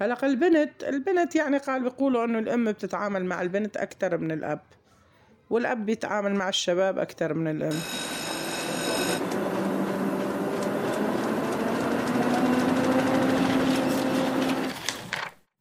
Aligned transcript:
هلا 0.00 0.26
البنت. 0.26 0.84
البنت 0.84 1.36
يعني 1.36 1.58
قال 1.58 1.82
بيقولوا 1.82 2.24
إنه 2.24 2.38
الأم 2.38 2.72
بتتعامل 2.72 3.24
مع 3.24 3.42
البنت 3.42 3.76
أكثر 3.76 4.18
من 4.18 4.32
الأب 4.32 4.60
والأب 5.50 5.86
بيتعامل 5.86 6.34
مع 6.34 6.48
الشباب 6.48 6.98
أكثر 6.98 7.34
من 7.34 7.50
الأم. 7.50 7.80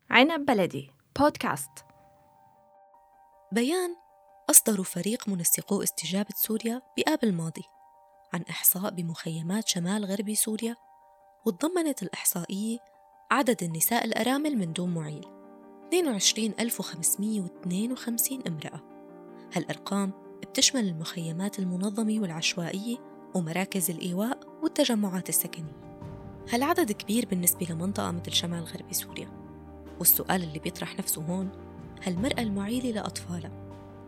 عنب 0.09 0.45
بلدي 0.45 0.91
بودكاست. 1.19 1.69
بيان 3.51 3.95
أصدروا 4.49 4.85
فريق 4.85 5.29
منسقو 5.29 5.83
استجابة 5.83 6.35
سوريا 6.35 6.81
بآب 6.97 7.19
الماضي 7.23 7.63
عن 8.33 8.41
إحصاء 8.49 8.91
بمخيمات 8.91 9.67
شمال 9.67 10.05
غربي 10.05 10.35
سوريا 10.35 10.75
وتضمنت 11.45 12.03
الإحصائية 12.03 12.92
عدد 13.33 13.63
النساء 13.63 14.05
الأرامل 14.05 14.57
من 14.57 14.73
دون 14.73 14.93
معيل. 14.93 15.25
22552 15.93 18.39
امرأة. 18.47 18.81
هالأرقام 19.53 20.11
بتشمل 20.41 20.87
المخيمات 20.87 21.59
المنظمة 21.59 22.19
والعشوائية 22.19 22.97
ومراكز 23.35 23.89
الإيواء 23.89 24.39
والتجمعات 24.63 25.29
السكنية. 25.29 25.99
هالعدد 26.49 26.91
كبير 26.91 27.25
بالنسبة 27.25 27.67
لمنطقة 27.69 28.11
مثل 28.11 28.31
شمال 28.31 28.63
غربي 28.63 28.93
سوريا. 28.93 29.29
والسؤال 29.99 30.43
اللي 30.43 30.59
بيطرح 30.59 30.99
نفسه 30.99 31.21
هون 31.21 31.49
هالمرأة 32.03 32.41
المعيلة 32.41 32.91
لأطفالها 32.91 33.51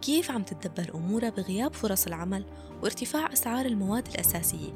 كيف 0.02 0.31
عم 0.31 0.44
تتدبر 0.44 0.95
أمورها 0.95 1.30
بغياب 1.30 1.73
فرص 1.73 2.07
العمل 2.07 2.45
وارتفاع 2.83 3.33
أسعار 3.33 3.66
المواد 3.66 4.07
الأساسية؟ 4.07 4.73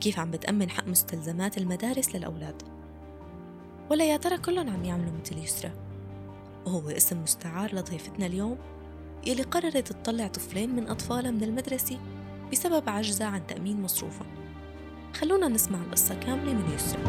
كيف 0.00 0.18
عم 0.18 0.30
بتأمن 0.30 0.70
حق 0.70 0.88
مستلزمات 0.88 1.58
المدارس 1.58 2.16
للأولاد؟ 2.16 2.79
ولا 3.90 4.04
يا 4.12 4.16
ترى 4.16 4.38
كلهم 4.38 4.70
عم 4.70 4.84
يعملوا 4.84 5.12
مثل 5.20 5.38
يسرى؟ 5.38 5.70
وهو 6.66 6.90
اسم 6.90 7.22
مستعار 7.22 7.74
لضيفتنا 7.74 8.26
اليوم 8.26 8.58
يلي 9.26 9.42
قررت 9.42 9.92
تطلع 9.92 10.26
طفلين 10.26 10.76
من 10.76 10.88
أطفالها 10.88 11.30
من 11.30 11.42
المدرسة 11.42 11.98
بسبب 12.52 12.88
عجزها 12.88 13.26
عن 13.26 13.46
تأمين 13.46 13.82
مصروفها. 13.82 14.26
خلونا 15.14 15.48
نسمع 15.48 15.78
القصة 15.78 16.14
كاملة 16.14 16.52
من 16.52 16.74
يسرى. 16.74 17.02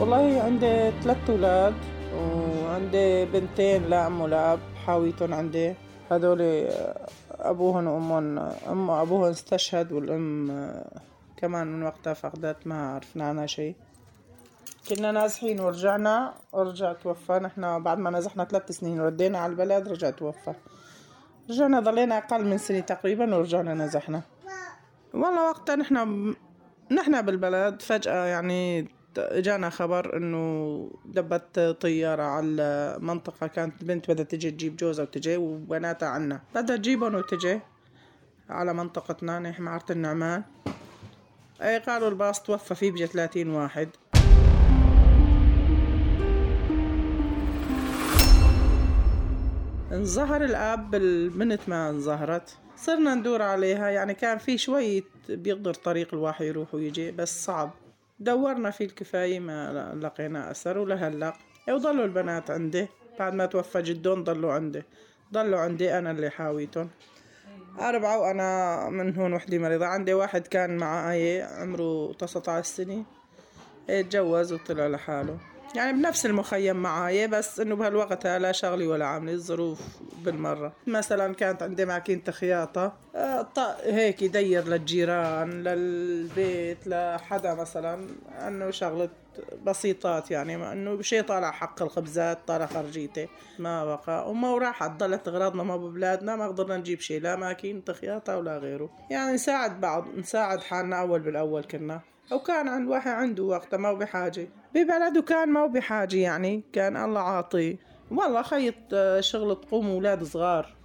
والله 0.00 0.42
عندي 0.42 0.90
ثلاث 1.02 1.30
أولاد 1.30 1.74
وعندي 2.14 3.24
بنتين 3.24 3.82
لا 3.82 4.06
أم 4.06 4.20
ولا 4.20 4.52
أب 4.52 4.60
حاويتهم 4.86 5.34
عندي. 5.34 5.74
هدول 6.10 6.68
أبوهن 7.50 7.86
وأمهن 7.86 8.38
أم 8.68 8.90
أبوهن 8.90 9.30
استشهد 9.30 9.92
والأم 9.92 10.84
كمان 11.36 11.66
من 11.66 11.82
وقتها 11.82 12.14
فقدت 12.14 12.66
ما 12.66 12.94
عرفنا 12.94 13.28
عنها 13.28 13.46
شيء. 13.46 13.74
كنا 14.88 15.12
نازحين 15.12 15.60
ورجعنا 15.60 16.34
ورجع 16.52 16.92
توفى. 16.92 17.32
نحن 17.32 17.82
بعد 17.82 17.98
ما 17.98 18.10
نزحنا 18.10 18.44
ثلاث 18.44 18.72
سنين 18.72 19.00
ردينا 19.00 19.38
على 19.38 19.50
البلد 19.50 19.88
رجع 19.88 20.10
توفى. 20.10 20.54
رجعنا 21.50 21.80
ضلينا 21.80 22.18
أقل 22.18 22.44
من 22.44 22.58
سنة 22.58 22.80
تقريبا 22.80 23.34
ورجعنا 23.36 23.74
نزحنا. 23.74 24.22
والله 25.14 25.48
وقتها 25.48 25.76
نحن 25.76 26.34
نحن 26.90 27.22
بالبلد 27.22 27.82
فجأة 27.82 28.24
يعني 28.24 28.88
جانا 29.18 29.70
خبر 29.70 30.16
إنه 30.16 30.90
دبت 31.04 31.76
طيارة 31.80 32.22
على 32.22 32.96
منطقة 33.00 33.46
كانت 33.46 33.82
البنت 33.82 34.10
بدها 34.10 34.24
تجي 34.24 34.50
تجيب 34.50 34.76
جوزها 34.76 35.04
وتجي 35.04 35.36
وبناتها 35.36 36.08
عنا. 36.08 36.40
بدها 36.54 36.76
تجيبهم 36.76 37.14
وتجي 37.14 37.60
على 38.50 38.74
منطقتنا 38.74 39.38
نحن 39.38 39.62
معرة 39.62 39.84
النعمان. 39.90 40.42
أي 41.62 41.78
قالوا 41.78 42.08
الباص 42.08 42.42
توفى 42.42 42.74
فيه 42.74 42.90
بجي 42.90 43.06
30 43.06 43.50
واحد. 43.50 43.88
انظهر 49.92 50.44
الآب 50.44 50.94
البنت 50.94 51.68
ما 51.68 51.90
انظهرت. 51.90 52.56
صرنا 52.76 53.14
ندور 53.14 53.42
عليها 53.42 53.88
يعني 53.88 54.14
كان 54.14 54.38
في 54.38 54.58
شوية 54.58 55.02
بيقدر 55.28 55.74
طريق 55.74 56.14
الواحد 56.14 56.44
يروح 56.44 56.74
ويجي 56.74 57.10
بس 57.10 57.44
صعب. 57.44 57.70
دورنا 58.20 58.70
فيه 58.70 58.84
الكفاية 58.84 59.40
ما 59.40 59.94
لقينا 60.02 60.50
أثر 60.50 60.78
ولهلا 60.78 61.32
وضلوا 61.68 62.04
البنات 62.04 62.50
عندي. 62.50 62.88
بعد 63.18 63.34
ما 63.34 63.46
توفى 63.46 63.82
جدون 63.82 64.24
ضلوا 64.24 64.52
عندي. 64.52 64.82
ضلوا 65.32 65.58
عندي 65.58 65.98
أنا 65.98 66.10
اللي 66.10 66.30
حاويتهم. 66.30 66.90
أربعة 67.80 68.18
وأنا 68.18 68.88
من 68.88 69.16
هون 69.16 69.32
وحدي 69.32 69.58
مريضة. 69.58 69.86
عندي 69.86 70.14
واحد 70.14 70.46
كان 70.46 70.76
معي 70.76 71.42
عمره 71.42 72.12
19 72.12 72.62
سنة 72.64 73.04
اتجوز 73.90 74.52
وطلع 74.52 74.86
لحاله. 74.86 75.38
يعني 75.74 75.92
بنفس 75.92 76.26
المخيم 76.26 76.76
معاي 76.76 77.28
بس 77.28 77.60
إنه 77.60 77.76
بهالوقت 77.76 78.26
لا 78.26 78.52
شغلي 78.52 78.86
ولا 78.86 79.06
عاملي 79.06 79.32
الظروف 79.32 79.80
بالمرة. 80.24 80.72
مثلا 80.86 81.34
كانت 81.34 81.62
عندي 81.62 81.84
ماكينة 81.84 82.22
خياطة 82.30 82.92
آه، 83.14 83.46
هيك 83.84 84.22
يدير 84.22 84.64
للجيران 84.68 85.50
للبيت 85.50 86.86
لحدا 86.86 87.54
مثلا 87.54 88.06
إنه 88.48 88.70
شغلة 88.70 89.08
بسيطات 89.64 90.30
يعني 90.30 90.72
إنه 90.72 91.02
شيء 91.02 91.22
طالع 91.22 91.50
حق 91.50 91.82
الخبزات 91.82 92.38
طالع 92.46 92.66
خرجيتي 92.66 93.28
ما 93.58 93.84
بقى 93.84 94.30
وما 94.30 94.58
راحت 94.58 94.90
ضلت 94.90 95.28
أغراضنا 95.28 95.62
ما 95.62 95.76
ببلادنا 95.76 96.36
ما 96.36 96.48
قدرنا 96.48 96.76
نجيب 96.76 97.00
شيء 97.00 97.20
لا 97.20 97.36
ماكينة 97.36 97.82
خياطة 98.00 98.36
ولا 98.38 98.58
غيره. 98.58 98.90
يعني 99.10 99.32
نساعد 99.32 99.80
بعض 99.80 100.04
نساعد 100.18 100.60
حالنا 100.60 101.00
أول 101.00 101.20
بالأول 101.20 101.64
كنا. 101.64 102.00
وكان 102.32 102.68
عند 102.68 102.88
واحد 102.88 103.10
عنده 103.10 103.42
وقتها 103.42 103.76
ما 103.76 103.88
هو 103.88 103.96
بحاجة. 103.96 104.48
ببلده 104.74 105.22
كان 105.22 105.48
ما 105.48 105.60
هو 105.60 105.68
بحاجة 105.68 106.16
يعني 106.16 106.62
كان 106.72 106.96
الله 106.96 107.20
عاطيه 107.20 107.76
والله 108.10 108.42
خيط 108.42 108.74
آه، 108.92 109.20
شغل 109.20 109.60
تقوم 109.60 109.90
أولاد 109.90 110.24
صغار. 110.24 110.76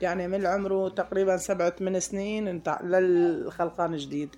يعني 0.00 0.28
من 0.28 0.46
عمره 0.46 0.88
تقريبا 0.88 1.36
سبعة 1.36 1.70
ثمان 1.70 2.00
سنين 2.00 2.62
للخلقان 2.82 3.96
جديد. 3.96 4.36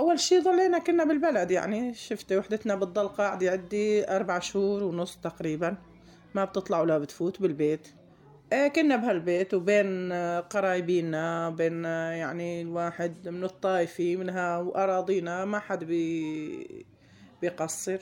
أول 0.00 0.20
شي 0.20 0.40
ضلينا 0.40 0.78
كنا 0.78 1.04
بالبلد 1.04 1.50
يعني. 1.50 1.94
شفتي 1.94 2.38
وحدتنا 2.38 2.74
بتضل 2.74 3.08
قاعدة 3.08 3.50
عندي 3.50 4.10
أربع 4.10 4.38
شهور 4.38 4.82
ونص 4.84 5.16
تقريبا. 5.16 5.76
ما 6.34 6.44
بتطلع 6.44 6.80
ولا 6.80 6.98
بتفوت 6.98 7.42
بالبيت. 7.42 7.88
كنا 8.52 8.96
بهالبيت 8.96 9.54
وبين 9.54 10.12
آه، 10.12 10.40
قرايبينا 10.40 11.50
بين 11.50 11.86
آه، 11.86 12.10
يعني 12.10 12.62
الواحد 12.62 13.28
من 13.28 13.44
الطايفي 13.44 14.16
منها 14.16 14.58
وأراضينا 14.58 15.44
ما 15.44 15.58
حد 15.58 15.84
بي 15.84 16.86
بيقصر. 17.42 17.98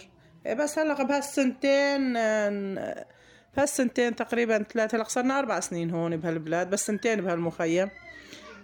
بس 0.47 0.79
هلا 0.79 1.03
بهالسنتين 1.03 2.17
آه، 2.17 3.07
بهالسنتين 3.57 4.17
تقريبا 4.17 4.63
ثلاثة 4.63 4.97
هلا 4.97 5.05
صرنا 5.05 5.39
أربع 5.39 5.61
سنين 5.61 5.91
هون 5.91 6.17
بهالبلاد 6.17 6.71
بس 6.71 6.87
سنتين 6.87 7.21
بهالمخيم. 7.21 7.91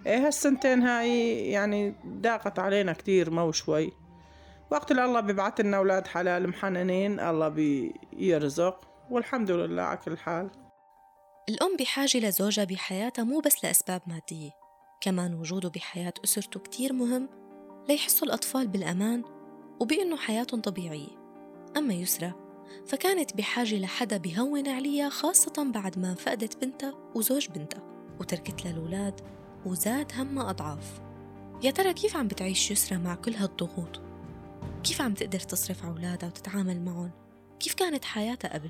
هالسنتين 0.07 0.81
هاي 0.81 1.37
يعني 1.51 1.95
ضاقت 2.07 2.59
علينا 2.59 2.93
كتير 2.93 3.29
مو 3.29 3.51
شوي. 3.51 3.91
وقت 4.71 4.91
اللي 4.91 5.05
الله 5.05 5.19
بيبعت 5.19 5.61
لنا 5.61 5.77
أولاد 5.77 6.07
حلال 6.07 6.49
محننين 6.49 7.19
الله 7.19 7.47
بيرزق 7.47 8.87
والحمد 9.09 9.51
لله 9.51 9.83
على 9.83 9.97
كل 10.05 10.17
حال. 10.17 10.60
الأم 11.49 11.77
بحاجة 11.79 12.17
لزوجها 12.17 12.63
بحياتها 12.63 13.23
مو 13.23 13.39
بس 13.39 13.63
لأسباب 13.63 14.01
مادية 14.07 14.51
كمان 15.01 15.33
وجوده 15.33 15.69
بحياة 15.69 16.13
أسرته 16.23 16.59
كتير 16.59 16.93
مهم 16.93 17.29
ليحسوا 17.89 18.27
الأطفال 18.27 18.67
بالأمان 18.67 19.23
وبأنه 19.79 20.17
حياتهم 20.17 20.61
طبيعية 20.61 21.21
أما 21.77 21.93
يسرى 21.93 22.33
فكانت 22.87 23.37
بحاجة 23.37 23.79
لحدا 23.79 24.17
بهون 24.17 24.67
عليها 24.67 25.09
خاصة 25.09 25.71
بعد 25.73 25.99
ما 25.99 26.15
فقدت 26.15 26.65
بنتها 26.65 26.93
وزوج 27.15 27.47
بنتها 27.47 27.83
وتركت 28.19 28.65
لها 28.65 29.13
وزاد 29.65 30.11
همها 30.15 30.49
أضعاف 30.49 31.01
يا 31.63 31.71
ترى 31.71 31.93
كيف 31.93 32.17
عم 32.17 32.27
بتعيش 32.27 32.71
يسرى 32.71 32.97
مع 32.97 33.15
كل 33.15 33.33
هالضغوط؟ 33.33 34.01
كيف 34.83 35.01
عم 35.01 35.13
تقدر 35.13 35.39
تصرف 35.39 35.83
على 35.83 35.91
أولادها 35.93 36.29
وتتعامل 36.29 36.81
معهم؟ 36.81 37.11
كيف 37.59 37.73
كانت 37.73 38.05
حياتها 38.05 38.53
قبل؟ 38.53 38.69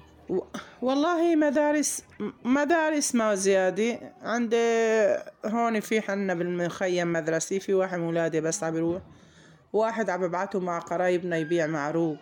والله 0.81 1.35
مدارس 1.35 2.03
مدارس 2.45 3.15
ما 3.15 3.35
زيادة. 3.35 3.99
عندي 4.21 4.57
هون 5.45 5.79
في 5.79 6.01
حنا 6.01 6.33
بالمخيم 6.33 7.13
مدرسي 7.13 7.59
في 7.59 7.73
واحد 7.73 7.99
من 7.99 8.05
ولادي 8.05 8.41
بس 8.41 8.63
عم 8.63 8.73
بيروح 8.73 9.01
واحد 9.73 10.09
عم 10.09 10.27
ببعته 10.27 10.59
مع 10.59 10.79
قرايبنا 10.79 11.37
يبيع 11.37 11.67
معروك. 11.67 12.19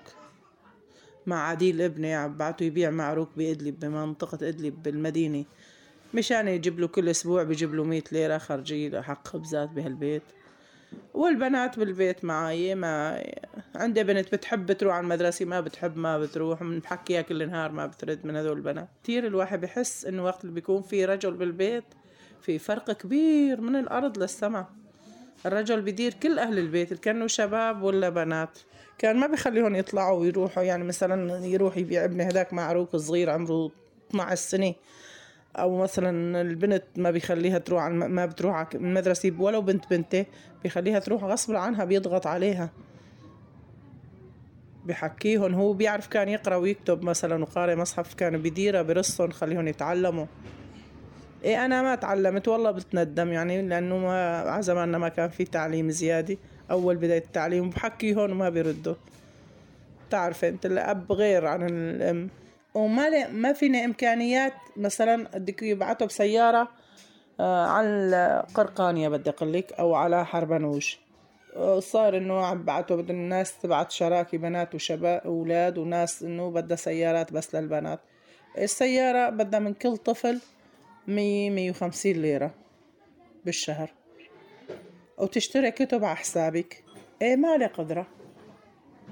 مع 1.25 1.47
عديل 1.47 1.81
ابني 1.81 2.15
عم 2.15 2.33
ببعته 2.33 2.63
يبيع 2.63 2.89
معروك 2.89 3.29
بإدلب 3.37 3.79
بمنطقة 3.79 4.47
إدلب 4.47 4.83
بالمدينة. 4.83 5.45
مشان 6.13 6.47
يجيب 6.47 6.79
له 6.79 6.87
كل 6.87 7.09
أسبوع 7.09 7.43
بيجيب 7.43 7.75
له 7.75 7.83
مية 7.83 8.03
ليرة 8.11 8.37
خرجي 8.37 9.01
حق 9.01 9.27
خبزات 9.27 9.69
بهالبيت. 9.69 10.23
والبنات 11.19 11.79
بالبيت 11.79 12.25
معي 12.25 12.75
ما 12.75 13.23
عندي 13.75 14.03
بنت 14.03 14.35
بتحب 14.35 14.71
تروح 14.71 14.95
على 14.95 15.03
المدرسة 15.03 15.45
ما 15.45 15.61
بتحب 15.61 15.97
ما 15.97 16.19
بتروح 16.19 16.63
بنحكيها 16.63 17.21
كل 17.21 17.49
نهار 17.49 17.71
ما 17.71 17.85
بترد 17.85 18.25
من 18.25 18.35
هذول 18.35 18.57
البنات. 18.57 18.87
كثير 19.03 19.27
الواحد 19.27 19.61
بحس 19.61 20.05
إنه 20.05 20.23
وقت 20.23 20.43
اللي 20.43 20.55
بيكون 20.55 20.81
في 20.81 21.05
رجل 21.05 21.33
بالبيت 21.33 21.83
في 22.41 22.59
فرق 22.59 22.91
كبير 22.91 23.61
من 23.61 23.75
الأرض 23.75 24.17
للسماء. 24.17 24.67
الرجل 25.45 25.81
بيدير 25.81 26.13
كل 26.13 26.39
أهل 26.39 26.59
البيت 26.59 26.93
كانوا 26.93 27.27
شباب 27.27 27.83
ولا 27.83 28.09
بنات. 28.09 28.59
كان 28.97 29.17
ما 29.17 29.27
بيخليهم 29.27 29.75
يطلعوا 29.75 30.19
ويروحوا 30.19 30.63
يعني 30.63 30.83
مثلا 30.83 31.45
يروح 31.45 31.77
يبيع 31.77 32.05
ابني 32.05 32.23
هذاك 32.23 32.53
معروك 32.53 32.95
صغير 32.95 33.29
عمره 33.29 33.71
12 34.09 34.35
سنة. 34.35 34.73
أو 35.55 35.77
مثلا 35.77 36.41
البنت 36.41 36.83
ما 36.97 37.11
بيخليها 37.11 37.57
تروح 37.57 37.83
ما 37.87 38.25
بتروح 38.25 38.55
على 38.55 38.67
المدرسة 38.75 39.33
ولو 39.39 39.61
بنت 39.61 39.89
بنتة 39.89 40.25
بيخليها 40.63 40.99
تروح 40.99 41.23
غصب 41.23 41.55
عنها 41.55 41.85
بيضغط 41.85 42.27
عليها. 42.27 42.69
بحكيهم 44.85 45.53
هو 45.53 45.73
بيعرف 45.73 46.07
كان 46.07 46.29
يقرأ 46.29 46.55
ويكتب 46.55 47.03
مثلا 47.03 47.43
وقارئ 47.43 47.75
مصحف 47.75 48.13
كان 48.13 48.37
بديرة 48.37 48.81
برصهم 48.81 49.31
خليهم 49.31 49.67
يتعلموا. 49.67 50.25
إيه 51.43 51.65
أنا 51.65 51.81
ما 51.81 51.95
تعلمت 51.95 52.47
والله 52.47 52.71
بتندم 52.71 53.31
يعني 53.31 53.61
لأنه 53.61 53.97
ما 53.97 54.37
على 54.39 54.63
زماننا 54.63 54.97
ما 54.97 55.09
كان 55.09 55.29
في 55.29 55.45
تعليم 55.45 55.89
زيادة. 55.89 56.37
أول 56.71 56.95
بداية 56.95 57.23
التعليم 57.23 57.69
بحكي 57.69 58.15
هون 58.15 58.31
وما 58.31 58.49
بيردوا. 58.49 58.95
تعرف 60.09 60.45
أنت 60.45 60.65
الأب 60.65 61.11
غير 61.11 61.45
عن 61.45 61.67
الأم. 61.69 62.29
وما 62.73 63.27
ما 63.27 63.53
فينا 63.53 63.85
إمكانيات. 63.85 64.53
مثلا 64.77 65.37
بدك 65.37 65.63
يبعثوا 65.63 66.07
بسيارة 66.07 66.69
آه 67.39 67.65
على 67.65 68.45
قرقانية 68.53 69.09
بدي 69.09 69.29
أقول 69.29 69.53
لك 69.53 69.73
أو 69.73 69.95
على 69.95 70.25
حربنوش. 70.25 70.99
صار 71.79 72.17
إنه 72.17 72.45
عم 72.45 72.63
بعتوا 72.63 73.01
بدهم 73.01 73.17
الناس 73.17 73.59
تبعت 73.59 73.91
شراكي 73.91 74.37
بنات 74.37 74.75
وشباب 74.75 75.21
أولاد 75.25 75.77
وناس 75.77 76.23
إنه 76.23 76.51
بدها 76.51 76.77
سيارات 76.77 77.33
بس 77.33 77.55
للبنات. 77.55 77.99
السيارة 78.57 79.29
بدها 79.29 79.59
من 79.59 79.73
كل 79.73 79.97
طفل 79.97 80.39
مية 81.07 81.49
مية 81.49 81.71
وخمسين 81.71 82.21
ليرة 82.21 82.51
بالشهر. 83.45 83.93
وتشتري 85.17 85.71
كتب 85.71 86.03
على 86.03 86.15
حسابك. 86.15 86.83
إيه 87.21 87.35
مالي 87.35 87.65
قدرة 87.65 88.07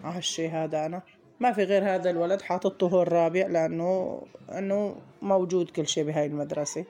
على 0.04 0.18
هالشي 0.18 0.50
هذا 0.50 0.86
أنا. 0.86 1.02
ما 1.40 1.52
في 1.52 1.64
غير 1.64 1.96
هذا 1.96 2.10
الولد 2.10 2.42
حاططه 2.42 2.88
هو 2.88 3.02
الرابع 3.02 3.48
لأنه 3.48 4.22
انه 4.52 4.96
موجود 5.22 5.70
كل 5.70 5.88
شي 5.88 6.04
بهاي 6.04 6.26
المدرسة. 6.26 6.86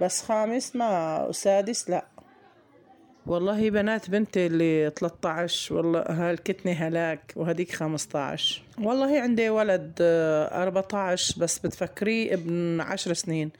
بس 0.00 0.22
خامس 0.22 0.76
ما 0.76 1.28
سادس 1.32 1.90
لا. 1.90 2.04
والله 3.26 3.70
بنات 3.70 4.10
بنتي 4.10 4.46
اللي 4.46 4.92
13 4.96 5.74
والله 5.74 6.04
هالكتنة 6.08 6.72
هلاك 6.72 7.32
وهديك 7.36 7.72
15 7.72 8.62
والله 8.78 9.20
عندي 9.20 9.50
ولد 9.50 9.92
14 10.00 11.34
آه، 11.36 11.40
بس 11.40 11.58
بتفكريه 11.58 12.34
ابن 12.34 12.80
10 12.80 13.12
سنين. 13.12 13.50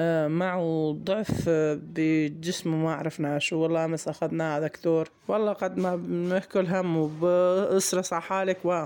آه، 0.00 0.28
معه 0.28 0.96
ضعف 1.04 1.44
آه، 1.48 1.80
بجسمه 1.82 2.76
ما 2.76 2.94
عرفنا 2.94 3.38
شو 3.38 3.58
والله 3.58 3.84
أمس 3.84 4.08
أخذناه 4.08 4.54
على 4.54 4.64
دكتور. 4.68 5.10
والله 5.28 5.52
قد 5.52 5.78
ما 5.78 5.96
بنحكي 5.96 6.60
الهم 6.60 6.96
وبأسرس 6.96 8.12
على 8.12 8.22
حالك 8.22 8.58
و 8.64 8.84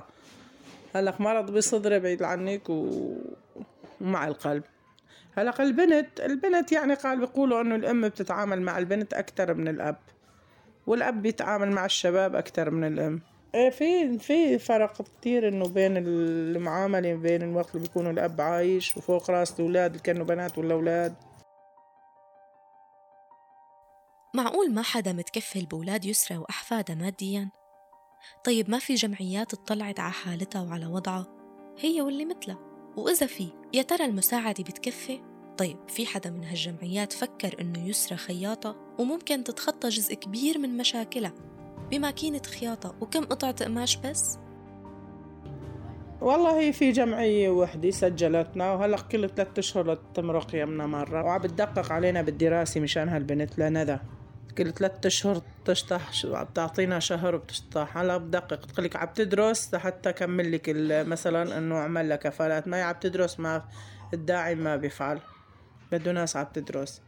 هلق 0.94 1.20
مرض 1.20 1.50
بصدري 1.50 1.98
بعيد 1.98 2.22
عنك 2.22 2.70
و... 2.70 2.90
ومع 4.00 4.28
القلب. 4.28 4.62
هلا 5.36 5.62
البنت 5.62 6.20
البنت 6.20 6.72
يعني 6.72 6.94
قال 6.94 7.18
بيقولوا 7.18 7.60
إنه 7.60 7.74
الأم 7.74 8.08
بتتعامل 8.08 8.62
مع 8.62 8.78
البنت 8.78 9.14
أكثر 9.14 9.54
من 9.54 9.68
الأب 9.68 9.96
والأب 10.86 11.22
بيتعامل 11.22 11.70
مع 11.70 11.84
الشباب 11.84 12.36
أكثر 12.36 12.70
من 12.70 12.84
الأم. 12.84 13.20
إيه 13.54 13.70
في 13.70 14.18
في 14.18 14.58
فرق 14.58 15.02
كتير 15.02 15.48
إنه 15.48 15.68
بين 15.68 15.96
المعاملة 15.96 17.14
بين 17.14 17.42
الوقت 17.42 17.74
اللي 17.74 17.86
بيكون 17.86 18.10
الأب 18.10 18.40
عايش 18.40 18.96
وفوق 18.96 19.30
رأس 19.30 19.60
الأولاد 19.60 19.90
اللي 19.90 20.02
كانوا 20.02 20.26
بنات 20.26 20.58
ولا 20.58 20.74
أولاد 20.74 21.14
معقول 24.34 24.74
ما 24.74 24.82
حدا 24.82 25.12
متكفل 25.12 25.66
بولاد 25.66 26.04
يسرى 26.04 26.38
واحفادها 26.38 26.96
ماديا؟ 26.96 27.50
طيب 28.44 28.70
ما 28.70 28.78
في 28.78 28.94
جمعيات 28.94 29.54
اطلعت 29.54 30.00
على 30.00 30.12
حالتها 30.12 30.62
وعلى 30.62 30.86
وضعها؟ 30.86 31.26
هي 31.78 32.00
واللي 32.00 32.24
مثلها. 32.24 32.58
وإذا 32.96 33.26
في 33.26 33.48
يا 33.74 33.82
ترى 33.82 34.04
المساعدة 34.04 34.64
بتكفي؟ 34.64 35.20
طيب 35.58 35.76
في 35.88 36.06
حدا 36.06 36.30
من 36.30 36.44
هالجمعيات 36.44 37.12
فكر 37.12 37.60
إنه 37.60 37.88
يسرى 37.88 38.18
خياطة 38.18 38.76
وممكن 38.98 39.44
تتخطى 39.44 39.88
جزء 39.88 40.14
كبير 40.14 40.58
من 40.58 40.76
مشاكلها؟ 40.76 41.32
بماكينة 41.90 42.42
خياطة 42.42 42.94
وكم 43.00 43.24
قطعة 43.24 43.64
قماش 43.64 43.96
بس؟ 43.96 44.38
والله 46.20 46.70
في 46.70 46.92
جمعية 46.92 47.50
وحدة 47.50 47.90
سجلتنا 47.90 48.72
وهلأ 48.72 48.96
كل 48.96 49.28
ثلاثة 49.28 49.58
أشهر 49.58 49.94
تمرق 49.94 50.54
يمنا 50.54 50.86
مرة. 50.86 51.24
وعم 51.24 51.42
بتدقق 51.42 51.92
علينا 51.92 52.22
بالدراسة 52.22 52.80
مشان 52.80 53.08
هالبنت 53.08 53.58
لندى 53.58 53.98
كل 54.58 54.72
ثلاثة 54.72 55.06
أشهر 55.06 55.42
تشطح 55.64 56.26
بتعطينا 56.26 56.98
شهر 56.98 57.34
وبتشطح. 57.34 57.98
هلا 57.98 58.16
بدقق. 58.16 58.66
تقول 58.66 58.84
لك 58.84 58.96
عم 58.96 59.08
تدرس 59.14 59.74
لحتى 59.74 60.12
كمل 60.12 60.52
لك 60.52 60.62
مثلا 61.06 61.58
إنه 61.58 61.78
عمل 61.78 62.10
لك 62.10 62.18
كفالات. 62.18 62.68
ما 62.68 62.82
عم 62.82 62.94
تدرس 63.00 63.40
ما 63.40 63.62
الداعم 64.14 64.58
ما 64.58 64.76
بيفعل. 64.76 65.20
بده 65.92 66.12
ناس 66.12 66.36
عم 66.36 66.46
تدرس. 66.54 67.02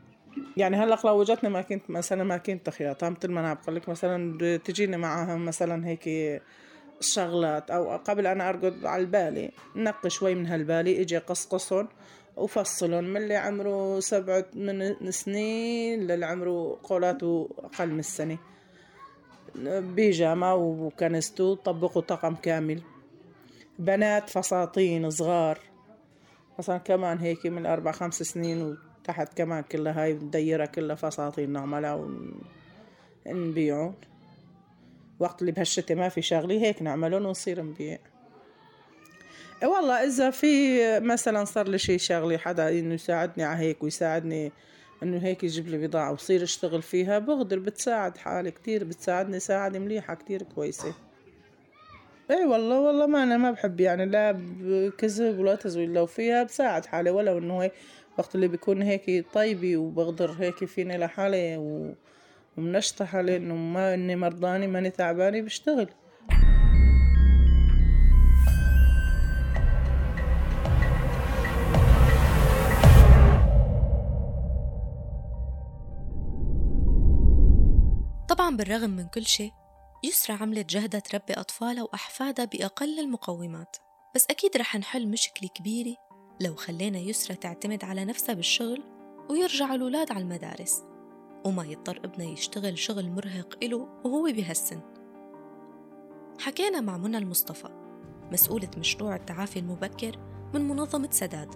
يعني 0.57 0.77
هلا 0.77 0.99
لو 1.05 1.21
وجدتني 1.21 1.51
ما 1.51 1.63
كنت 1.63 1.91
مثلا 1.91 2.25
ما 2.25 2.37
كنت 2.37 2.71
خياطة 2.71 3.09
مثل 3.09 3.31
ما 3.31 3.41
أنا 3.41 3.55
بقول 3.55 3.77
لك 3.77 3.89
مثلا 3.89 4.57
تجيني 4.57 4.97
معها 4.97 5.37
مثلا 5.37 5.87
هيك 5.87 6.09
شغلات. 7.01 7.71
أو 7.71 7.97
قبل 7.97 8.27
أنا 8.27 8.49
أرقد 8.49 8.85
على 8.85 9.03
البالي 9.03 9.51
نقي 9.77 10.11
شوي 10.11 10.35
من 10.35 10.47
هالبالي 10.47 11.01
إجي 11.03 11.19
قصقصهم. 11.19 11.89
وفصلهم 12.41 13.05
من 13.05 13.17
اللي 13.17 13.37
عمره 13.37 14.01
سبعة 14.01 14.45
من 14.55 15.11
سنين 15.11 16.07
للي 16.07 16.27
عمره 16.27 16.79
قولاته 16.83 17.51
أقل 17.59 17.89
من 17.89 17.99
السنة. 17.99 18.39
بيجامة 19.67 20.55
وكنستو 20.55 21.55
طبقوا 21.55 22.03
طقم 22.03 22.35
كامل. 22.35 22.83
بنات 23.79 24.31
فساتين 24.31 25.11
صغار. 25.11 25.59
مثلا 26.59 26.79
كمان 26.79 27.19
هيك 27.19 27.47
من 27.47 27.67
أربع 27.67 27.93
خمس 27.93 28.23
سنين 28.23 28.63
وتحت 28.63 29.37
كمان 29.37 29.63
كلها 29.63 30.03
هاي 30.03 30.15
مديرة 30.15 30.67
كلها 30.67 30.97
فساتين 30.97 31.51
نعملها 31.51 32.07
ونبيعون 33.27 33.95
وقت 35.19 35.41
اللي 35.41 35.53
بهالشتي 35.53 35.95
ما 35.95 36.09
في 36.09 36.23
شغلي 36.23 36.61
هيك 36.61 36.83
نعملهم 36.83 37.27
ونصير 37.27 37.63
نبيع. 37.63 37.99
والله 39.65 40.05
إذا 40.05 40.31
في 40.31 40.81
مثلا 41.01 41.45
صار 41.45 41.69
لي 41.69 41.79
شي 41.79 41.99
شغلة 41.99 42.39
حدا 42.39 42.69
إنه 42.69 42.95
يساعدني 42.95 43.45
على 43.45 43.59
هيك 43.59 43.83
ويساعدني 43.83 44.53
إنه 45.03 45.19
هيك 45.19 45.45
يجيب 45.45 45.69
لي 45.69 45.87
بضاعة 45.87 46.13
وصير 46.13 46.43
اشتغل 46.43 46.83
فيها 46.83 47.19
بقدر 47.19 47.59
بتساعد 47.59 48.19
حالي 48.19 48.51
كتير 48.51 48.85
بتساعدني 48.85 49.41
ساعد 49.41 49.77
مليحة 49.77 50.15
كتير 50.15 50.43
كويسة. 50.43 50.95
اي 52.31 52.45
والله 52.45 52.81
والله 52.81 53.07
ما 53.07 53.23
أنا 53.23 53.37
ما 53.37 53.51
بحب 53.51 53.81
يعني 53.81 54.07
لا 54.07 54.41
كذب 54.99 55.39
ولا 55.39 55.55
تزويد 55.55 55.91
لو 55.91 56.07
فيها 56.07 56.43
بساعد 56.43 56.87
حالي 56.87 57.11
ولو 57.11 57.39
إنه 57.39 57.63
هيك 57.63 57.73
وقت 58.19 58.35
اللي 58.35 58.49
بيكون 58.49 58.83
هيك 58.83 59.27
طيبي 59.33 59.77
وبقدر 59.77 60.31
هيك 60.39 60.65
فيني 60.65 60.99
لحالي 60.99 61.57
و... 61.57 61.95
ومنشطة 62.57 63.05
حالي 63.05 63.37
إنه 63.37 63.55
ما 63.55 63.95
إني 63.95 64.17
مرضاني 64.17 64.67
ماني 64.67 64.91
تعباني 64.91 65.43
بشتغل. 65.43 65.89
طبعا 78.31 78.57
بالرغم 78.57 78.91
من 78.91 79.07
كل 79.07 79.27
شيء 79.27 79.53
يسرى 80.05 80.37
عملت 80.41 80.71
جهدها 80.71 81.01
تربي 81.01 81.33
أطفالها 81.33 81.83
وأحفادها 81.83 82.45
بأقل 82.45 82.99
المقومات. 83.01 83.77
بس 84.15 84.27
أكيد 84.31 84.57
رح 84.57 84.77
نحل 84.77 85.09
مشكلة 85.09 85.49
كبيرة 85.49 85.97
لو 86.41 86.55
خلينا 86.55 86.99
يسرى 86.99 87.37
تعتمد 87.37 87.85
على 87.85 88.05
نفسها 88.05 88.35
بالشغل 88.35 88.83
ويرجع 89.31 89.75
الأولاد 89.75 90.13
على 90.13 90.21
المدارس. 90.21 90.83
وما 91.45 91.65
يضطر 91.65 92.01
ابنها 92.05 92.33
يشتغل 92.33 92.79
شغل 92.79 93.11
مرهق 93.11 93.59
إله 93.63 93.89
وهو 94.05 94.23
بهالسن 94.23 94.81
حكينا 96.41 96.81
مع 96.81 96.97
منى 96.97 97.19
المصطفى 97.19 97.69
مسؤولة 98.33 98.71
مشروع 98.79 99.17
التعافي 99.17 99.59
المبكر 99.59 100.17
من 100.55 100.69
منظمة 100.69 101.09
سداد 101.11 101.55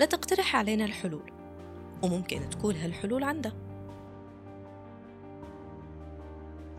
لتقترح 0.00 0.56
علينا 0.56 0.84
الحلول 0.84 1.32
وممكن 2.02 2.50
تكون 2.50 2.76
هالحلول 2.76 3.24
عندها. 3.24 3.67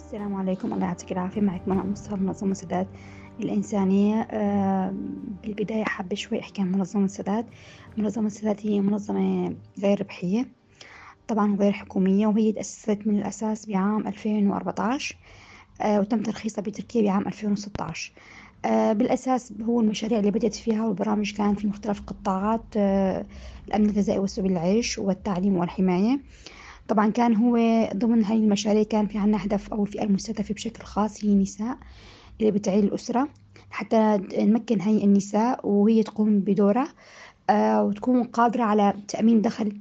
السلام 0.10 0.36
عليكم. 0.36 0.74
الله 0.74 0.86
يعطيك 0.86 1.12
العافية. 1.12 1.42
معك 1.42 1.68
منى 1.68 1.84
مصطفى 1.84 2.16
منظمة 2.16 2.54
سداد 2.54 2.88
الإنسانية. 3.40 4.28
بالبداية 5.44 5.84
حابة 5.84 6.16
شوي 6.16 6.40
أحكي 6.40 6.62
عن 6.62 6.72
منظمة 6.72 7.08
سداد 7.08 7.46
منظمة 7.98 8.30
سداد 8.30 8.60
هي 8.64 8.82
منظمة 8.82 9.56
غير 9.80 10.00
ربحية 10.00 10.48
طبعا 11.28 11.56
غير 11.56 11.72
حكومية 11.72 12.28
وهي 12.28 12.52
تأسست 12.52 13.00
من 13.06 13.20
الأساس 13.20 13.66
بعام 13.66 14.08
2014 14.08 15.18
آه، 15.82 16.00
وتم 16.00 16.24
ترخيصها 16.24 16.62
بتركيا 16.62 17.02
بعام 17.02 17.28
2016 17.28 18.12
آه، 18.66 18.94
بالأساس 18.94 19.54
هو 19.62 19.80
المشاريع 19.82 20.20
اللي 20.20 20.32
بدأت 20.32 20.56
فيها 20.56 20.86
والبرامج 20.86 21.34
كان 21.34 21.56
في 21.56 21.68
مختلف 21.68 22.02
قطاعات 22.02 22.66
آه، 22.78 23.26
الأمن 23.68 23.90
الغذائي 23.90 24.20
وسبل 24.20 24.52
العيش 24.52 25.00
والتعليم 25.00 25.56
والحماية. 25.58 26.20
طبعا 26.90 27.10
كان 27.10 27.36
هو 27.36 27.58
ضمن 27.96 28.24
هاي 28.24 28.38
المشاريع 28.38 28.84
كان 28.84 29.08
في 29.08 29.18
عنا 29.18 29.46
هدف 29.46 29.74
أو 29.74 29.84
الفئة 29.84 30.04
المستهدفة 30.04 30.54
بشكل 30.54 30.84
خاص 30.84 31.24
هي 31.26 31.30
النساء 31.30 31.78
اللي 32.40 32.52
بتعيل 32.52 32.84
الأسرة. 32.84 33.28
حتى 33.72 34.20
نمكن 34.38 34.82
هاي 34.82 35.04
النساء 35.04 35.68
وهي 35.68 36.04
تقوم 36.04 36.40
بدورها 36.40 36.94
آه، 37.50 37.84
وتكون 37.84 38.24
قادرة 38.24 38.64
على 38.64 38.94
تأمين 39.08 39.42
دخل 39.42 39.78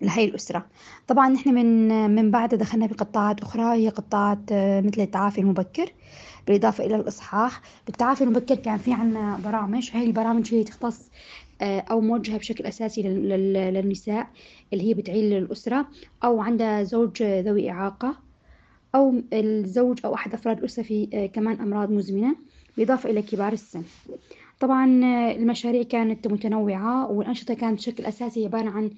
لهي 0.00 0.24
الأسرة. 0.24 0.66
طبعا 1.06 1.28
نحن 1.28 1.54
من 1.54 2.10
من 2.14 2.30
بعد 2.30 2.54
دخلنا 2.54 2.86
بقطاعات 2.86 3.40
أخرى 3.40 3.62
هي 3.62 3.88
قطاعات 3.88 4.52
مثل 4.52 5.00
التعافي 5.00 5.40
المبكر 5.40 5.92
بالإضافة 6.46 6.84
إلى 6.84 6.96
الإصحاح. 6.96 7.60
بالتعافي 7.86 8.24
المبكر 8.24 8.54
كان 8.54 8.78
في 8.78 8.92
عنا 8.92 9.40
برامج 9.44 9.90
هاي 9.94 10.04
البرامج 10.04 10.54
هي 10.54 10.64
تختص 10.64 11.00
آه، 11.00 11.06
أو 11.62 12.00
موجهة 12.00 12.38
بشكل 12.38 12.64
أساسي 12.64 13.02
للنساء 13.02 14.28
اللي 14.72 14.84
هي 14.88 14.94
بتعيل 14.94 15.32
الأسرة 15.32 15.86
أو 16.24 16.40
عندها 16.40 16.82
زوج 16.82 17.22
ذوي 17.22 17.70
إعاقة 17.70 18.16
أو 18.94 19.22
الزوج 19.32 20.00
أو 20.04 20.14
أحد 20.14 20.34
أفراد 20.34 20.58
الأسرة 20.58 20.82
في 20.82 21.08
آه، 21.14 21.26
كمان 21.26 21.60
أمراض 21.60 21.90
مزمنة 21.90 22.36
بالإضافة 22.76 23.10
إلى 23.10 23.22
كبار 23.22 23.52
السن. 23.52 23.82
طبعا 24.60 25.04
آه، 25.04 25.32
المشاريع 25.36 25.82
كانت 25.82 26.26
متنوعة 26.28 27.10
والأنشطة 27.10 27.54
كانت 27.54 27.78
بشكل 27.78 28.04
أساسي 28.04 28.44
عبارة 28.44 28.70
عن 28.70 28.90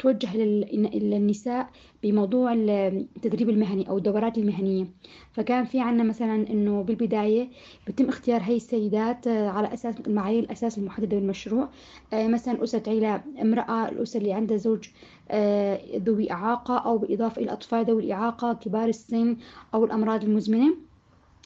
توجه 0.00 0.36
للنساء 0.36 1.70
بموضوع 2.02 2.52
التدريب 2.52 3.50
المهني 3.50 3.88
أو 3.88 3.98
الدورات 3.98 4.38
المهنية. 4.38 4.86
فكان 5.32 5.64
في 5.64 5.80
عنا 5.80 6.02
مثلا 6.02 6.50
أنه 6.50 6.82
بالبداية 6.82 7.48
بتم 7.88 8.08
اختيار 8.08 8.42
هاي 8.42 8.56
السيدات 8.56 9.26
آه، 9.26 9.48
على 9.48 9.74
أساس 9.74 9.94
المعايير 10.06 10.42
الأساس 10.44 10.78
المحددة 10.78 11.16
بالمشروع 11.16 11.68
آه، 12.12 12.28
مثلا 12.28 12.64
أسرة 12.64 12.90
عيلة 12.90 13.22
امرأة 13.42 13.88
الأسرة 13.88 14.20
اللي 14.20 14.32
عندها 14.32 14.56
زوج 14.56 14.88
آه، 15.30 15.80
ذوي 15.96 16.32
إعاقة 16.32 16.78
أو 16.78 16.98
بالإضافة 16.98 17.42
إلى 17.42 17.52
أطفال 17.52 17.84
ذوي 17.84 18.04
الإعاقة 18.04 18.52
كبار 18.52 18.88
السن 18.88 19.36
أو 19.74 19.84
الأمراض 19.84 20.24
المزمنة. 20.24 20.89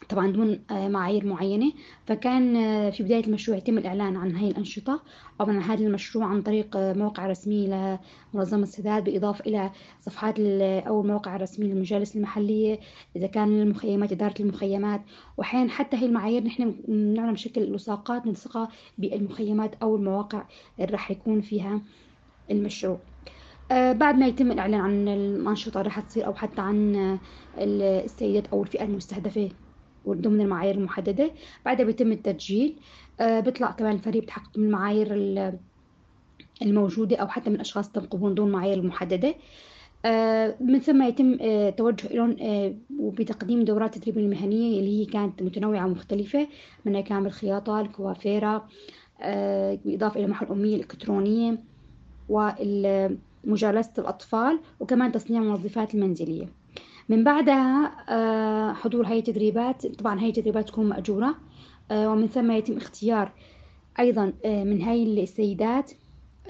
طبعا 0.08 0.32
ضمن 0.32 0.58
آه، 0.70 0.88
معايير 0.88 1.26
معينة. 1.26 1.72
فكان 2.06 2.56
آه، 2.56 2.90
في 2.90 3.02
بداية 3.02 3.24
المشروع 3.24 3.56
يتم 3.58 3.78
الإعلان 3.78 4.16
عن 4.16 4.36
هاي 4.36 4.50
الأنشطة. 4.50 5.02
أو 5.40 5.46
عن 5.46 5.62
هذا 5.62 5.86
المشروع 5.86 6.24
عن 6.26 6.42
طريق 6.42 6.76
آه، 6.76 6.92
موقع 6.92 7.26
رسمي 7.26 7.66
لمنظمة 8.34 8.62
السداد 8.62 9.04
بالإضافة 9.04 9.44
إلى 9.46 9.70
صفحات 10.00 10.38
أو 10.88 11.00
المواقع 11.00 11.36
الرسمية 11.36 11.68
للمجالس 11.68 12.16
المحلية 12.16 12.80
إذا 13.16 13.26
كان 13.26 13.60
المخيمات 13.62 14.12
إدارة 14.12 14.34
المخيمات. 14.40 15.00
وأحيانا 15.36 15.70
حتى 15.70 15.96
هي 15.96 16.06
المعايير 16.06 16.44
نحن 16.44 16.74
بنعمل 16.88 17.32
بشكل 17.32 17.60
لصاقات 17.60 18.26
نلصقها 18.26 18.68
بالمخيمات 18.98 19.74
أو 19.82 19.96
المواقع 19.96 20.42
اللي 20.80 20.92
راح 20.92 21.10
يكون 21.10 21.40
فيها 21.40 21.80
المشروع. 22.50 22.98
بعد 23.70 24.18
ما 24.18 24.26
يتم 24.26 24.52
الإعلان 24.52 24.80
عن 24.80 25.08
الأنشطة 25.08 25.82
راح 25.82 26.00
تصير 26.00 26.26
أو 26.26 26.34
حتى 26.34 26.60
عن 26.60 27.18
السيدات 27.58 28.46
أو 28.46 28.62
الفئة 28.62 28.84
المستهدفة 28.84 29.50
ضمن 30.06 30.40
المعايير 30.40 30.74
المحددة. 30.74 31.30
بعدها 31.64 31.86
بيتم 31.86 32.12
التسجيل. 32.12 32.76
آه، 33.20 33.40
بيطلع 33.40 33.70
كمان 33.70 33.94
الفريق 33.94 34.22
بتحقق 34.22 34.58
من 34.58 34.64
المعايير 34.64 35.08
الموجودة 36.62 37.16
أو 37.16 37.28
حتى 37.28 37.50
من 37.50 37.60
أشخاص 37.60 37.88
تنقبون 37.92 38.34
دون 38.34 38.50
معايير 38.52 38.82
محددة. 38.82 39.34
آه، 40.04 40.54
من 40.60 40.80
ثم 40.80 41.02
يتم 41.02 41.38
آه، 41.40 41.70
توجه 41.70 42.08
لهم 42.14 42.36
وبتقديم 43.00 43.64
دورات 43.64 43.96
التدريب 43.96 44.18
المهنية 44.18 44.80
اللي 44.80 45.00
هي 45.00 45.04
كانت 45.04 45.42
متنوعة 45.42 45.86
ومختلفة 45.86 46.48
منها 46.84 47.00
كان 47.00 47.26
الخياطة 47.26 47.80
الكوافيرة 47.80 48.68
بالإضافة 49.84 50.20
إلى 50.20 50.26
محو 50.26 50.46
الأمية 50.46 50.74
الإلكترونية 50.74 51.58
ومجالسة 52.28 53.92
الأطفال 53.98 54.60
وكمان 54.80 55.12
تصنيع 55.12 55.42
المنظفات 55.42 55.94
المنزلية. 55.94 56.63
من 57.08 57.24
بعدها 57.24 57.92
آه، 58.08 58.72
حضور 58.72 59.06
هاي 59.06 59.18
التدريبات. 59.18 59.86
طبعا 59.86 60.20
هاي 60.20 60.28
التدريبات 60.28 60.68
تكون 60.68 60.88
مأجورة 60.88 61.34
آه، 61.90 62.12
ومن 62.12 62.26
ثم 62.26 62.50
يتم 62.50 62.76
اختيار 62.76 63.32
أيضا 63.98 64.32
آه، 64.44 64.64
من 64.64 64.82
هاي 64.82 65.22
السيدات 65.22 65.92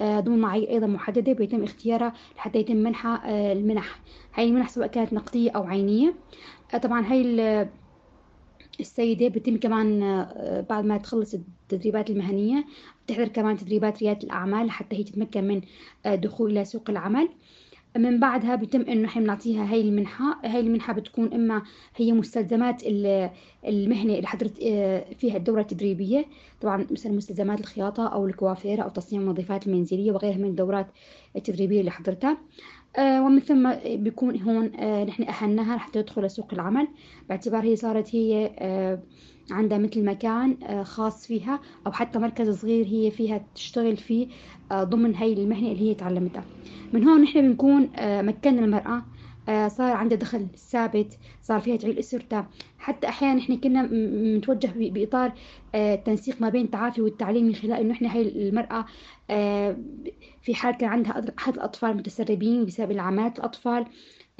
ضمن 0.01 0.39
معايير 0.39 0.69
أيضا 0.69 0.87
محددة 0.87 1.33
بيتم 1.33 1.63
اختيارها 1.63 2.13
لحتى 2.35 2.59
يتم 2.59 2.75
منحها 2.75 3.51
المنح. 3.51 3.99
هاي 4.33 4.47
المنح 4.47 4.69
سواء 4.69 4.87
كانت 4.87 5.13
نقدية 5.13 5.51
أو 5.51 5.63
عينية. 5.63 6.13
طبعا 6.83 7.05
هاي 7.05 7.67
السيدة 8.79 9.27
بتم 9.27 9.57
كمان 9.57 9.99
بعد 10.69 10.85
ما 10.85 10.97
تخلص 10.97 11.33
التدريبات 11.33 12.09
المهنية 12.09 12.65
بتحضر 13.05 13.27
كمان 13.27 13.57
تدريبات 13.57 14.03
ريادة 14.03 14.23
الأعمال 14.23 14.71
حتى 14.71 14.95
هي 14.95 15.03
تتمكن 15.03 15.43
من 15.43 15.61
دخول 16.05 16.51
إلى 16.51 16.65
سوق 16.65 16.89
العمل. 16.89 17.29
من 17.97 18.19
بعدها 18.19 18.55
بيتم 18.55 18.81
إنه 18.81 19.07
إحنا 19.07 19.21
بنعطيها 19.21 19.71
هاي 19.71 19.81
المنحة. 19.81 20.39
هاي 20.43 20.59
المنحة 20.59 20.93
بتكون 20.93 21.33
إما 21.33 21.61
هي 21.95 22.11
مستلزمات 22.11 22.83
المهنة 23.65 24.13
اللي 24.15 24.27
حضرت 24.27 24.59
آه، 24.63 25.05
فيها 25.19 25.37
الدورة 25.37 25.61
التدريبية. 25.61 26.25
طبعا 26.61 26.87
مثل 26.91 27.13
مستلزمات 27.13 27.59
الخياطة 27.59 28.07
أو 28.07 28.27
الكوافيرة 28.27 28.81
أو 28.83 28.89
تصنيع 28.89 29.21
المنظفات 29.21 29.67
المنزلية 29.67 30.11
وغيرها 30.11 30.37
من 30.37 30.45
الدورات 30.45 30.87
التدريبية 31.35 31.79
اللي 31.79 31.91
حضرتها. 31.91 32.37
ومن 32.99 33.39
ثم 33.39 33.73
بيكون 33.95 34.41
هون 34.41 34.75
آه، 34.79 35.03
نحن 35.03 35.23
أهلناها 35.23 35.77
حتى 35.77 36.03
تدخل 36.03 36.21
لسوق 36.23 36.53
العمل. 36.53 36.87
باعتبار 37.29 37.63
هي 37.63 37.75
صارت 37.75 38.15
هي 38.15 38.55
عندها 39.51 39.77
مثل 39.77 40.05
مكان 40.05 40.57
خاص 40.83 41.27
فيها 41.27 41.61
أو 41.87 41.91
حتى 41.91 42.19
مركز 42.19 42.49
صغير 42.61 42.85
هي 42.87 43.11
فيها 43.11 43.47
تشتغل 43.55 43.97
فيه 43.97 44.27
ضمن 44.73 45.15
هاي 45.15 45.33
المهنة 45.33 45.71
اللي 45.71 45.89
هي 45.89 45.95
تعلمتها. 45.95 46.49
من 46.93 47.03
هون 47.03 47.21
نحن 47.21 47.41
بنكون 47.41 47.91
آه، 47.95 48.21
مكنا 48.21 48.61
المرأة 48.65 48.97
آه، 48.97 49.05
صار 49.47 49.91
عندها 49.91 50.17
دخل 50.17 50.47
ثابت 50.57 51.17
صار 51.41 51.59
فيها 51.59 51.77
تعيل 51.77 51.99
أسرتها 51.99 52.49
حتى 52.77 53.07
أحيانا 53.07 53.35
نحن 53.35 53.57
كنا 53.57 53.81
متوجه 54.37 54.73
التنسيق 55.75 56.35
آه، 56.35 56.41
ما 56.41 56.49
بين 56.49 56.65
التعافي 56.65 57.01
والتعليم 57.01 57.45
من 57.45 57.55
خلال 57.55 57.73
إنه 57.73 57.93
إحنا 57.93 58.15
هاي 58.15 58.21
المرأة 58.21 58.85
في 60.41 60.55
حال 60.55 60.77
كان 60.77 60.89
عندها 60.89 61.25
أحد 61.39 61.53
الأطفال 61.53 61.97
متسربين 61.97 62.65
بسبب 62.65 62.91
العمات 62.91 63.39
الأطفال 63.39 63.85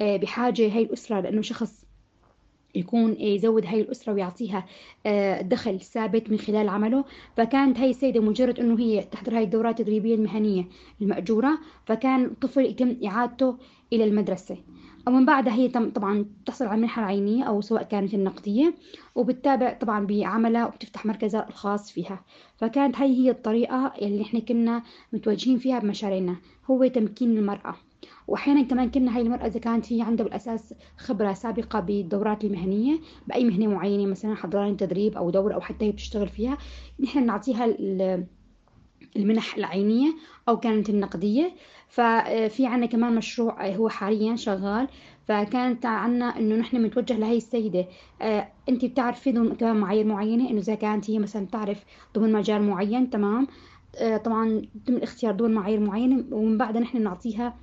بحاجة 0.00 0.76
هاي 0.76 0.82
الأسرة 0.82 1.20
لأنه 1.20 1.42
شخص 1.42 1.86
يكون 2.76 3.16
يزود 3.20 3.66
هاي 3.66 3.80
الأسرة 3.80 4.12
ويعطيها 4.12 4.66
آه، 5.06 5.42
دخل 5.42 5.80
ثابت 5.80 6.30
من 6.30 6.38
خلال 6.38 6.68
عمله. 6.68 7.04
فكانت 7.36 7.78
هاي 7.78 7.90
السيدة 7.90 8.20
مجرد 8.20 8.60
أنه 8.60 8.78
هي 8.78 9.02
تحضر 9.02 9.36
هاي 9.36 9.44
الدورات 9.44 9.80
التدريبية 9.80 10.14
المهنية 10.14 10.64
المأجورة. 11.02 11.58
فكان 11.86 12.24
الطفل 12.24 12.64
يتم 12.64 12.96
إعادته 13.04 13.56
إلى 13.92 14.04
المدرسة. 14.04 14.56
ومن 15.06 15.26
بعدها 15.26 15.54
هي 15.54 15.68
طبعا 15.68 16.26
تحصل 16.46 16.64
على 16.66 16.74
المنحة 16.74 17.02
العينية 17.02 17.44
أو 17.44 17.60
سواء 17.60 17.82
كانت 17.82 18.14
النقدية 18.14 18.74
وبتتابع 19.14 19.72
طبعا 19.72 20.06
بعملها 20.06 20.66
وبتفتح 20.66 21.06
مركزها 21.06 21.48
الخاص 21.48 21.92
فيها. 21.92 22.24
فكانت 22.56 22.96
هاي 22.96 23.16
هي 23.16 23.30
الطريقة 23.30 23.92
اللي 24.02 24.22
إحنا 24.22 24.40
كنا 24.40 24.82
متوجهين 25.12 25.58
فيها 25.58 25.78
بمشاريعنا 25.78 26.36
هو 26.70 26.86
تمكين 26.86 27.38
المرأة. 27.38 27.74
واحيانا 28.28 28.62
كمان 28.62 28.90
كنا 28.90 29.16
هاي 29.16 29.22
المرأة 29.22 29.46
إذا 29.46 29.60
كانت 29.60 29.92
هي 29.92 30.02
عندها 30.02 30.24
بالأساس 30.24 30.74
خبرة 30.98 31.32
سابقة 31.32 31.80
بالدورات 31.80 32.44
المهنية 32.44 32.98
بأي 33.26 33.44
مهنة 33.44 33.66
معينة 33.66 34.06
مثلا 34.06 34.34
حضران 34.34 34.76
تدريب 34.76 35.16
أو 35.16 35.30
دورة 35.30 35.54
أو 35.54 35.60
حتى 35.60 35.84
هي 35.84 35.92
بتشتغل 35.92 36.28
فيها 36.28 36.58
نحن 37.00 37.26
نعطيها 37.26 37.66
المنح 39.16 39.56
العينية 39.56 40.14
أو 40.48 40.60
كانت 40.60 40.88
النقدية. 40.90 41.52
ففي 41.88 42.66
عنا 42.66 42.86
كمان 42.86 43.14
مشروع 43.14 43.66
هو 43.68 43.88
حاليا 43.88 44.36
شغال. 44.36 44.88
فكانت 45.28 45.86
عنا 45.86 46.38
إنه 46.38 46.56
نحن 46.56 46.82
متوجه 46.82 47.18
لهي 47.18 47.36
السيدة. 47.36 47.86
آه 48.22 48.48
أنت 48.68 48.84
بتعرفي 48.84 49.32
ضمن 49.32 49.54
كمان 49.54 49.76
معايير 49.76 50.06
معينة 50.06 50.50
إنه 50.50 50.58
إذا 50.58 50.74
كانت 50.74 51.10
هي 51.10 51.18
مثلا 51.18 51.46
تعرف 51.46 51.84
ضمن 52.14 52.32
مجال 52.32 52.62
معين 52.62 53.10
تمام. 53.10 53.46
آه 53.96 54.16
طبعا 54.16 54.62
تم 54.86 54.96
الاختيار 54.96 55.34
ضمن 55.34 55.54
معايير 55.54 55.80
معينة 55.80 56.24
ومن 56.32 56.58
بعدها 56.58 56.80
نحن 56.80 57.02
نعطيها 57.02 57.56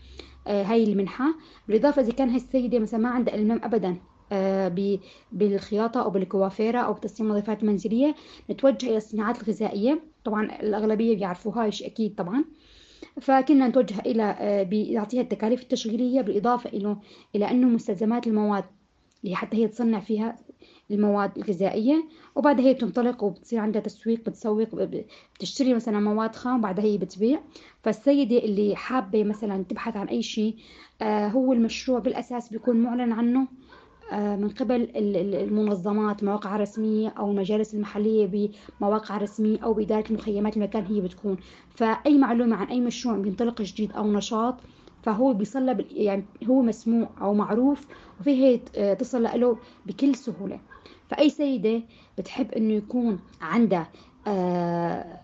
آه، 0.48 0.64
هاي 0.64 0.84
المنحة. 0.84 1.26
بالإضافة 1.68 2.02
إذا 2.02 2.12
كان 2.12 2.30
هاي 2.30 2.38
السيدة 2.38 2.80
مثلا 2.80 3.00
ما 3.00 3.10
عندها 3.10 3.36
إلمام 3.36 3.62
أبدا 3.64 3.98
آه، 4.32 4.98
بالخياطة 5.32 6.02
أو 6.04 6.10
بالكوافيرة 6.10 6.80
أو 6.80 6.94
بتصميم 6.94 7.32
النظافات 7.32 7.64
المنزلية 7.64 8.16
نتوجه 8.50 8.88
إلى 8.88 8.98
الصناعات 8.98 9.44
الغذائية. 9.44 10.13
طبعا 10.24 10.46
الأغلبية 10.62 11.16
بيعرفوها 11.16 11.70
شيء 11.70 11.88
أكيد 11.88 12.16
طبعا. 12.16 12.46
فكنا 13.22 13.68
نتوجه 13.68 14.00
إلى 14.00 14.24
آه، 14.40 14.64
بيعطيها 14.64 15.22
التكاليف 15.22 15.62
التشغيلية 15.62 16.22
بالإضافة 16.22 16.70
إلى 16.70 16.98
إلى 17.36 17.52
أنه 17.52 17.68
مستلزمات 17.68 18.28
المواد 18.28 18.64
اللي 19.24 19.36
حتى 19.36 19.58
هي 19.58 19.68
تصنع 19.68 20.00
فيها 20.00 20.38
المواد 20.92 21.38
الغذائية 21.38 22.04
وبعدها 22.36 22.66
هي 22.66 22.74
بتنطلق 22.74 23.24
وبتصير 23.24 23.60
عندها 23.60 23.82
تسويق 23.82 24.20
بتسوق 24.30 24.68
بتشتري 25.36 25.74
مثلا 25.74 26.00
مواد 26.00 26.36
خام 26.36 26.60
وبعدها 26.60 26.86
هي 26.86 26.98
بتبيع. 26.98 27.40
فالسيدة 27.84 28.38
اللي 28.38 28.76
حابة 28.76 29.24
مثلا 29.24 29.64
تبحث 29.64 29.96
عن 29.98 30.08
أي 30.08 30.22
شيء 30.22 30.56
آه 31.02 31.28
هو 31.28 31.54
المشروع 31.54 32.00
بالأساس 32.00 32.50
بيكون 32.50 32.78
معلن 32.78 33.12
عنه. 33.12 33.48
من 34.12 34.50
قبل 34.50 34.92
المنظمات 34.96 36.24
مواقع 36.24 36.58
رسمية 36.58 37.10
أو 37.10 37.32
المجالس 37.32 37.74
المحلية 37.74 38.52
بمواقع 38.80 39.18
رسمية 39.18 39.60
أو 39.64 39.74
بإدارة 39.74 40.04
المخيمات 40.10 40.58
المكان 40.58 40.86
هي 40.86 41.02
بتكون. 41.02 41.38
فأي 41.76 42.18
معلومة 42.18 42.56
عن 42.56 42.68
أي 42.68 42.80
مشروع 42.80 43.18
بينطلق 43.18 43.62
جديد 43.62 43.92
أو 43.92 44.12
نشاط 44.12 44.56
فهو 45.04 45.34
بيصل 45.34 45.86
يعني 45.92 46.26
هو 46.48 46.62
مسموع 46.62 47.10
أو 47.22 47.34
معروف 47.34 47.88
وفي 48.20 48.32
هي 48.32 48.58
تصل 48.96 49.24
له 49.24 49.58
بكل 49.86 50.16
سهولة. 50.16 50.60
فأي 51.10 51.30
سيدة 51.30 51.84
بتحب 52.18 52.52
إنه 52.52 52.74
يكون 52.74 53.20
عندها 53.42 53.92
آه 54.28 55.23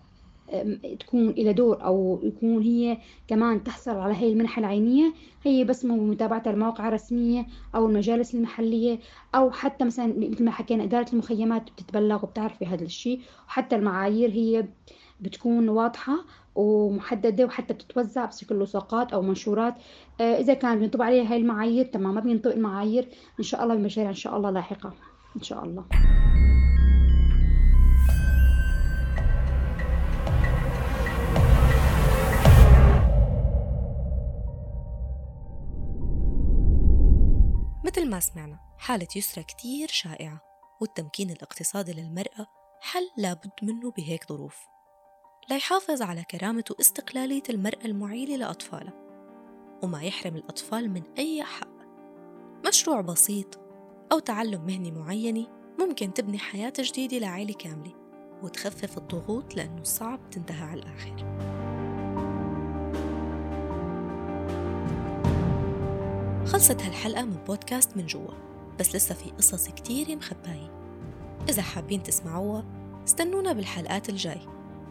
تكون 1.00 1.28
إلى 1.28 1.52
دور 1.52 1.84
أو 1.84 2.20
يكون 2.22 2.62
هي 2.62 2.98
كمان 3.28 3.64
تحصل 3.64 3.90
على 3.90 4.14
هاي 4.14 4.32
المنحة 4.32 4.60
العينية. 4.60 5.12
هي 5.44 5.64
بس 5.64 5.86
بمتابعة 5.86 6.42
المواقع 6.46 6.88
الرسمية 6.88 7.46
أو 7.74 7.86
المجالس 7.86 8.34
المحلية 8.34 8.98
أو 9.34 9.50
حتى 9.50 9.84
مثلا 9.84 10.06
مثل 10.16 10.44
ما 10.44 10.50
حكينا 10.50 10.84
إدارة 10.84 11.06
المخيمات 11.12 11.62
بتتبلغ 11.70 12.24
وبتعرف 12.24 12.58
في 12.58 12.66
هذا 12.66 12.84
الشيء. 12.84 13.20
وحتى 13.48 13.76
المعايير 13.76 14.30
هي 14.30 14.68
بتكون 15.20 15.68
واضحة 15.68 16.24
ومحددة 16.54 17.44
وحتى 17.44 17.74
بتتوزع 17.74 18.24
بشكل 18.24 18.58
لصاقات 18.62 19.12
أو 19.12 19.22
منشورات. 19.22 19.74
آه، 20.20 20.40
إذا 20.40 20.54
كان 20.54 20.78
بينطبق 20.78 21.04
عليها 21.04 21.32
هاي 21.32 21.36
المعايير 21.36 21.84
تمام 21.84 22.14
ما 22.14 22.20
بينطبق 22.20 22.54
المعايير. 22.54 23.08
إن 23.38 23.44
شاء 23.44 23.62
الله 23.62 23.74
بمشاريع 23.74 24.10
إن 24.10 24.14
شاء 24.14 24.36
الله 24.36 24.50
لاحقة. 24.50 24.92
إن 25.36 25.42
شاء 25.42 25.64
الله. 25.64 25.84
ما 38.10 38.20
سمعنا. 38.20 38.58
حالة 38.78 39.08
يسرى 39.16 39.44
كتير 39.44 39.88
شائعة 39.88 40.40
والتمكين 40.80 41.30
الاقتصادي 41.30 41.92
للمرأة 41.92 42.46
حل 42.80 43.10
لابد 43.16 43.50
منه 43.62 43.90
بهيك 43.90 44.28
ظروف. 44.28 44.56
ليحافظ 45.50 46.02
على 46.02 46.24
كرامة 46.24 46.64
واستقلالية 46.78 47.42
المرأة 47.50 47.84
المعيلة 47.84 48.36
لأطفالها 48.36 48.94
وما 49.82 50.02
يحرم 50.02 50.36
الأطفال 50.36 50.90
من 50.90 51.02
أي 51.18 51.42
حق. 51.42 51.80
مشروع 52.68 53.00
بسيط 53.00 53.60
أو 54.12 54.18
تعلم 54.18 54.66
مهنة 54.66 54.90
معينة 54.90 55.46
ممكن 55.80 56.14
تبني 56.14 56.38
حياة 56.38 56.72
جديدة 56.78 57.18
لعائلة 57.18 57.54
كاملة 57.54 57.94
وتخفف 58.42 58.98
الضغوط 58.98 59.54
لأنه 59.54 59.82
صعب 59.82 60.30
تنتهى 60.30 60.64
على 60.64 60.80
الآخر. 60.80 61.59
خلصت 66.50 66.82
هالحلقة 66.82 67.24
من 67.24 67.36
بودكاست 67.46 67.96
من 67.96 68.06
جوا 68.06 68.34
بس 68.78 68.96
لسه 68.96 69.14
في 69.14 69.30
قصص 69.30 69.68
كتير 69.68 70.16
مخباية 70.16 70.70
إذا 71.48 71.62
حابين 71.62 72.02
تسمعوها 72.02 72.64
استنونا 73.04 73.52
بالحلقات 73.52 74.08
الجاي. 74.08 74.40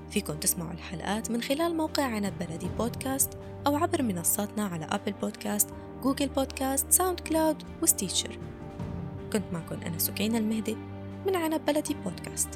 فيكن 0.10 0.40
تسمعوا 0.40 0.72
الحلقات 0.72 1.32
من 1.32 1.42
خلال 1.42 1.78
موقع 1.78 2.04
عنب 2.04 2.34
بلدي 2.40 2.68
بودكاست 2.78 3.30
أو 3.68 3.76
عبر 3.76 4.02
منصاتنا 4.02 4.66
على 4.66 4.86
أبل 4.86 5.12
بودكاست 5.12 5.70
جوجل 6.04 6.28
بودكاست 6.28 6.92
ساوند 6.92 7.20
كلاود 7.20 7.64
وستيتشر. 7.84 8.40
كنت 9.34 9.46
معكم 9.54 9.82
أنا 9.82 9.98
سكينة 9.98 10.38
المهدي 10.38 10.78
من 11.28 11.36
عنب 11.36 11.66
بلدي 11.66 11.94
بودكاست. 11.94 12.50